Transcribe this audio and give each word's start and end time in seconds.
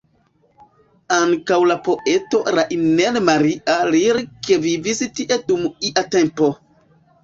Ankaŭ 1.17 1.59
la 1.73 1.77
poeto 1.89 2.41
Rainer 2.61 3.21
Maria 3.29 3.79
Rilke 3.93 4.61
vivis 4.69 5.07
tie 5.23 5.43
dum 5.49 5.73
ia 5.93 6.11
tempo. 6.19 6.55